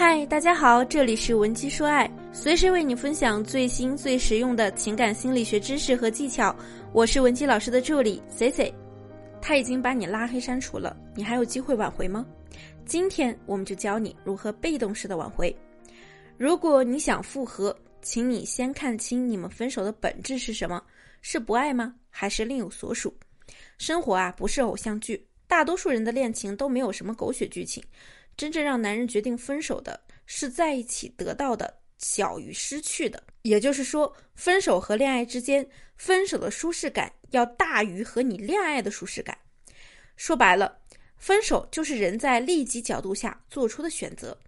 [0.00, 6.54] 嗨，大家好，这里是文姬说爱，随时为你分享最新最实用的情感心理学知识和技巧。
[6.92, 8.72] 我是文姬老师的助理 C C。
[9.42, 12.24] 他已经把你拉黑删除了，你还有机会挽回吗？
[12.86, 15.52] 今天我们就教你如何被动式的挽回。
[16.36, 20.80] 如果你想复合，请你先看清你们分手的本质是什么：
[21.22, 21.92] 是不爱吗？
[22.08, 23.12] 还是另有所属？
[23.78, 27.82] 生活啊，不是偶像剧，大多数人的恋情都没有什么狗血剧情。
[28.38, 39.36] 真正让男人决定分手的是在一起得到的小于失去的，也就是说，分手和恋爱之间，分手的舒适感要大于和你恋爱的舒适感。
[40.16, 40.78] 说白了，
[41.16, 44.38] 分手就是人在利己角度下做出的选择。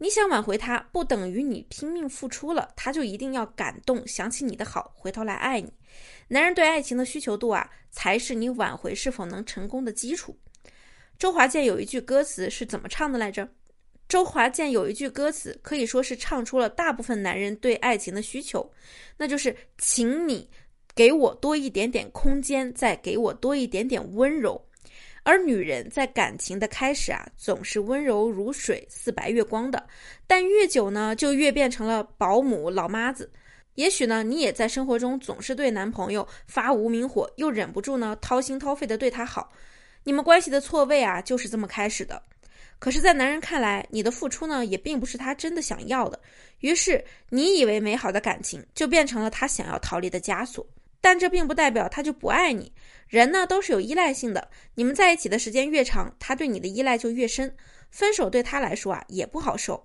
[0.00, 5.72] 你想挽回他，不等于你拼命付出了，他就一定要感动，想起你的好，回头来爱你。
[6.28, 10.38] 男人对爱情的需求度啊，才是你挽回是否能成功的基础。
[11.18, 13.48] 周华健有一句歌词是怎么唱的来着？
[14.08, 18.70] 周华健有一句歌词可以说是唱出了大部分男人对爱情的需求，
[19.16, 20.48] 那就是“请你
[20.94, 24.64] 给我多一点点空间，再给我多一点点温柔”。
[25.24, 29.84] 而女人在感情的开始啊，总是温柔如水、似白月光的，
[30.24, 33.28] 但越久呢，就越变成了保姆、老妈子。
[33.74, 39.52] 也许呢，你也在生活中总是对男朋友发无名火，又忍不住呢掏心掏肺的对他好。
[40.08, 42.22] 你们关系的错位啊，就是这么开始的。
[42.78, 46.18] 可是，在男人看来，你的付出呢，也并不是他真的想要的。
[46.60, 50.66] 于是，你以为美好的感情就变成了他想要逃离的枷锁。
[51.02, 52.72] 但这并不代表他就不爱你。
[53.06, 54.48] 人呢，都是有依赖性的。
[54.74, 57.54] 你们在一起的时间越长，他对你的依赖就越深。
[57.90, 59.84] 分手对他来说啊，也不好受。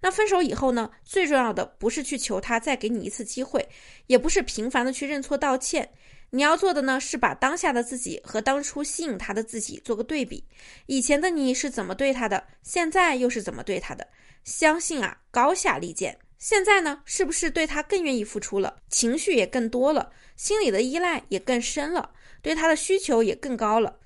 [0.00, 3.68] 那分手以后呢，最重要的不是去求他再给你一次机会，
[4.06, 5.86] 也不是频繁的去认错道歉。
[6.30, 10.44] 你要做的呢，是把当下的自己和当初吸引他的自己做个对比。
[10.86, 14.06] 以前的你是怎么对他的，现在又是怎么对他的？
[14.44, 16.18] 相信啊，高下立见。
[16.38, 22.10] 现在呢，是不是对他更愿意付出了，情绪也更多了，心里的依赖也更深了，
[22.42, 23.98] 对他的需求也更高了？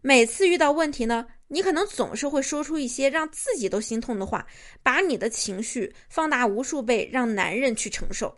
[0.00, 4.46] 每次遇到问题呢，你可能总是会说出一些让自己都心痛的话，
[4.82, 8.34] 把你的情绪放大无数倍，让男人去承受。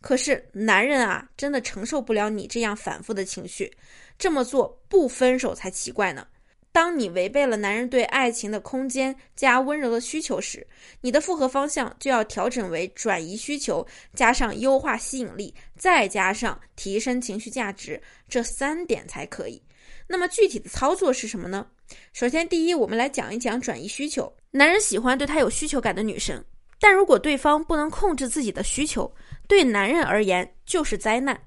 [0.00, 3.72] 可是男人啊，真的承受不了你这样反复的情绪，
[4.18, 6.26] 这么做不分手才奇怪呢。
[6.70, 10.64] 当你违背了男人对爱情的空间加温柔的需求时，
[11.00, 13.84] 你的复合方向就要调整为转移需求，
[14.14, 19.60] 加上优化吸引力，再加上提升情绪价值，这三点才可以。
[20.06, 21.66] 那么具体的操作是什么呢？
[22.12, 24.30] 首先，第一，我们来讲一讲转移需求。
[24.50, 26.44] 男人喜欢对他有需求感的女生。
[26.78, 29.10] 但如果对方不能控制自己的需求，
[29.48, 31.40] 对男人而言就是灾难。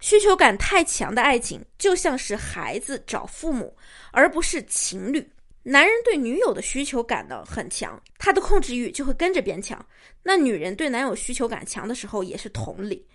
[0.00, 3.76] 需求感太强的爱情就像是孩子找父母，
[4.12, 5.28] 而不是情侣。
[5.64, 9.84] 男人对女友的需求感呢很强，他的控制欲就会跟着变强。
[10.22, 13.06] 那女人对男友需求感强的时候也是同理。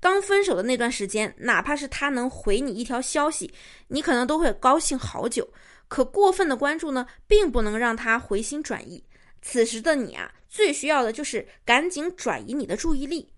[0.00, 3.52] 刚分手的那段时间，哪怕是他能回你一条消息，
[3.88, 5.46] 你可能都会高兴好久。
[5.88, 9.02] 可过分的关注呢，并不能让他回心转意。
[9.42, 13.32] 此时的你啊，最需要的就是赶紧转移你的注意力。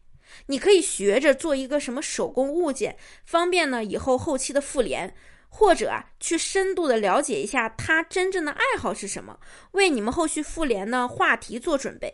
[0.46, 5.14] 你可以学着做一个什么手工物件，方便呢以后后期的复联，
[5.48, 9.38] 或者啊去深度的了解一下他真正的爱好是什么，
[9.72, 12.12] 为你们后续复联呢话题做准备。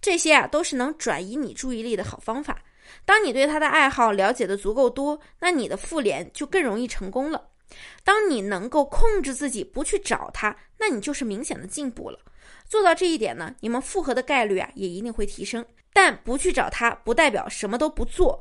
[0.00, 2.60] 这些啊都是能转移你注意力的好方法。
[3.04, 7.49] 当你对他的爱好了解的足够多，那你的复联就更容易成功了。
[8.04, 12.18] 当你能够控制自己不去找他，那你就是明显的进步了。
[12.68, 15.64] 做到这一点呢，你们复合的概率啊也一定会提升。
[15.92, 18.40] 但不去找他，不代表什么都不做。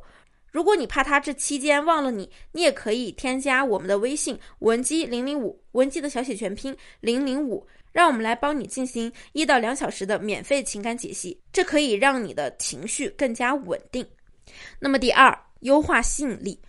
[0.52, 14.06] 如果你怕他这期间忘了你，你也可以添加我们的微信文姬零零五，文姬的小写全拼零零五，让我们来帮你进行一到两小时的免费情感解析，这可以让你的情绪更加稳定。
[14.80, 16.60] 那么第二，优化吸引力，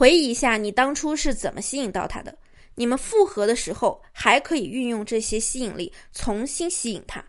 [0.00, 2.34] 回忆一下你当初是怎么吸引到他的。
[2.74, 7.22] 你们复合的时候，还可以运用这些吸引力重新吸引他，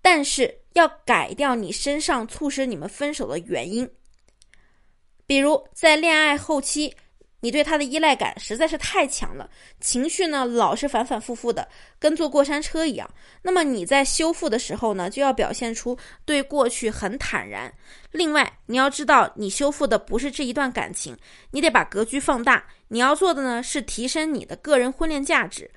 [0.00, 3.90] 但是要改掉你身上促使你们分手的原因，
[5.26, 6.94] 比如在恋爱后期。
[7.46, 9.48] 你对他的依赖感实在是太强了，
[9.80, 13.08] 情绪呢老是反反复复的，跟坐过山车一样。
[13.40, 17.72] 那么你在修复的时候呢，就要表现出对过去很坦然。
[18.10, 21.16] 另外，你要知道，你修复的不是这一段感情，
[21.52, 22.64] 你得把格局放大。
[22.88, 25.70] 你要做的呢，是提升你的个人婚恋价值。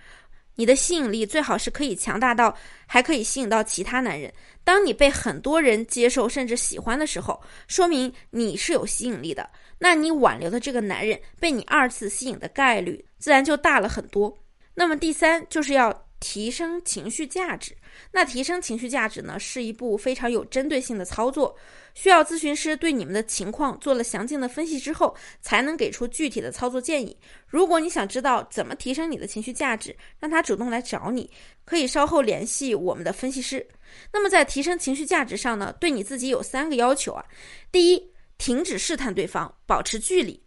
[0.55, 2.53] 你的吸引力最好是可以强大到
[2.85, 4.33] 还可以吸引到其他男人。
[4.63, 9.47] 当你被很多人接受甚至喜欢的时候，说明你是有吸引力的。
[9.79, 14.37] 那你挽留的这个男人被你二次吸引的概率自然就大了很多。
[14.75, 17.75] 那么第三就是要提升情绪价值。
[18.11, 21.53] 那提升情绪价值呢，是一步非常有针对性的操作，
[21.93, 27.17] 需要咨询师对你们的情况做了详尽的分析之后，才能给出具体的操作建议。
[27.47, 31.29] 如果你想知道怎么提升你的情绪价值，让他主动来找你，
[31.65, 33.65] 可以稍后联系我们的分析师。
[34.13, 37.25] 那么在提升情绪价值上呢，对你自己有三个要求啊。
[37.71, 40.41] 第一，停止试探对方，保持距离。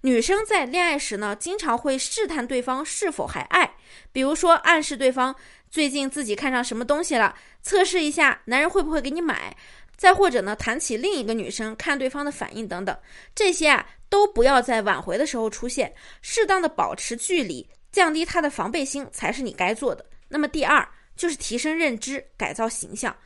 [0.00, 3.68] 女生在恋爱时呢，经常会试探对方是否还爱，
[4.12, 5.34] 比如说暗示对方
[5.70, 9.56] 最近自己看上什么东西了，测试一下男人会不会给你买，
[9.96, 12.96] 再或者呢，谈起另一个女生，看对方的反应等等，
[13.34, 20.04] 这些啊都不要在挽回的时候出现，适当的保持距离，降低他的防备心才是你该做的。
[20.28, 20.86] 那么第二
[21.16, 23.16] 就是提升认知，改造形象。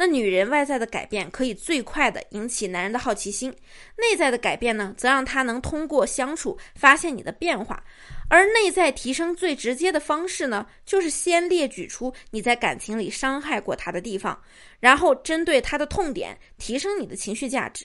[0.00, 3.54] 那女人外在的改变可以最快的引起男人的好奇心，
[3.98, 7.84] 内在的改变呢，则让他能通过相处发现你的变化。
[8.30, 14.42] 而内在提升最直接的方式呢，就是先列举出你在感情里伤害过他的地方，
[14.78, 17.84] 然后针对他的痛点提升你的情绪价值。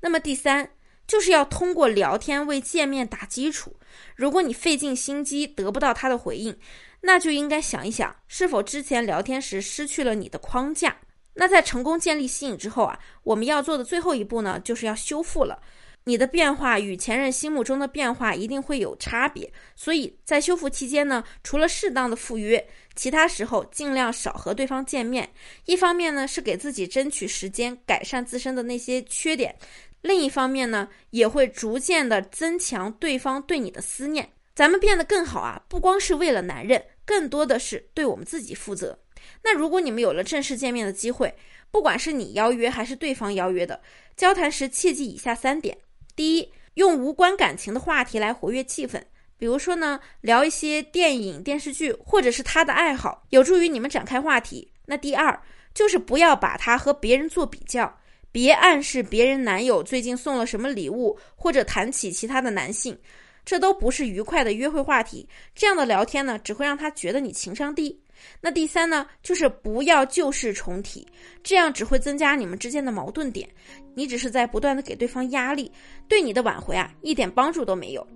[0.00, 0.68] 那么第三，
[1.06, 3.76] 就是要通过聊天为见面打基础。
[4.16, 6.58] 如果你费尽心机得不到他的回应，
[7.02, 10.96] 那就应该想一想，是否之前聊天时失去了你的框架。
[11.34, 15.60] 那在成功建立吸引之后啊，我们要做的最后一步呢，就是要修复了。
[16.04, 25.32] 你的变化与前任心目中的变化一定会有差别，所以在修复期间呢，除了适当的赴约，其他时候尽量少和对方见面。
[25.66, 29.52] 一方面呢，是给自己争取时间改善自身的那些缺点；
[30.00, 34.28] 另一方面呢，也会逐渐的增强对方对你的思念。
[34.56, 38.98] 咱们变得更好啊，不光是为了男人，更多的是对我们自己负责。
[39.42, 41.32] 那如果你们有了正式见面的机会，
[41.70, 43.80] 不管是你邀约还是对方邀约的，
[44.16, 45.76] 交谈时切记以下三点：
[46.14, 49.02] 第一，用无关感情的话题来活跃气氛，
[49.38, 54.70] 比如说呢，聊一些电影、电视剧，或者是他的爱好，有助于你们展开话题。
[54.84, 55.40] 那第二，
[55.72, 57.98] 就是不要把他和别人做比较，
[58.30, 62.98] 别暗示别人男友最近送了什么礼物，或者谈起其他的男性，
[63.44, 65.26] 这都不是愉快的约会话题。
[65.54, 67.98] 这样的聊天呢，只会让他觉得你情商低。
[68.40, 71.06] 那第三呢，就是不要旧事重提，
[71.42, 73.48] 这样只会增加你们之间的矛盾点。
[73.94, 75.70] 你只是在不断的给对方压力，
[76.08, 78.06] 对你的挽回啊一点帮助都没有。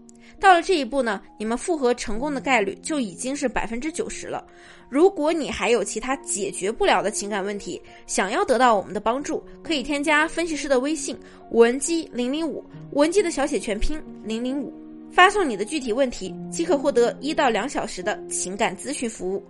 [0.40, 4.44] 到了这一步呢，你们复合成功的概率就已经是百分之九十了。
[4.90, 11.16] 如果你还有其他解决不了的情感问题，想要得到我们的帮助，可以添加分析师的微信
[11.52, 14.74] 文姬零零五，文姬的小写全拼零零五，
[15.10, 19.42] 发送你的具体问题，即可获得一到两小时的情感咨询服务。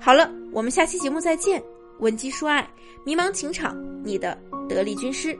[0.00, 1.62] 好了，我们下期节目再见。
[2.00, 2.68] 文姬说爱，
[3.04, 4.36] 迷茫情场，你的
[4.68, 5.38] 得力军师。